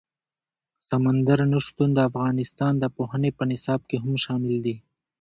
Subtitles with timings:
[0.89, 4.75] سمندر نه شتون د افغانستان د پوهنې په نصاب کې هم شامل دي.